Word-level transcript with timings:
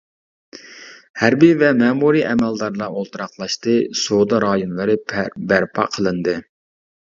ھەربىي 1.23 1.53
ۋە 1.63 1.69
مەمۇرىي 1.81 2.25
ئەمەلدارلار 2.31 2.97
ئولتۇراقلاشتى، 3.03 3.77
سودا 4.01 4.41
رايونلىرى 4.47 4.99
بەرپا 5.55 5.89
قىلىندى. 6.01 6.37